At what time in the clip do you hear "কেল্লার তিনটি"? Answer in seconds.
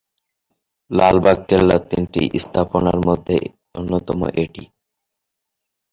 1.49-2.21